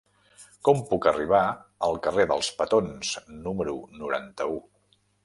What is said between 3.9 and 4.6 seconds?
noranta-u?